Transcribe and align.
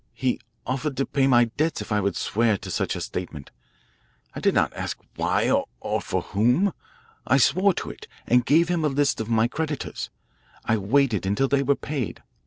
He 0.15 0.39
offered 0.65 0.97
to 0.97 1.05
pay 1.05 1.27
my 1.27 1.45
debts 1.45 1.79
if 1.79 1.91
I 1.91 1.99
would 2.01 2.15
swear 2.15 2.57
to 2.57 2.71
such 2.71 2.95
a 2.95 3.01
statement. 3.01 3.51
I 4.33 4.39
did 4.39 4.55
not 4.55 4.73
ask 4.73 4.97
why 5.15 5.51
or 5.79 6.01
for 6.01 6.23
whom. 6.23 6.73
I 7.27 7.37
swore 7.37 7.75
to 7.75 7.91
it 7.91 8.07
and 8.25 8.43
gave 8.43 8.67
him 8.67 8.83
a 8.83 8.87
list 8.89 9.21
of 9.21 9.29
my 9.29 9.47
creditors. 9.47 10.09
I 10.65 10.77
waited 10.77 11.27
until 11.27 11.47
they 11.47 11.61
were 11.61 11.75
paid. 11.75 12.23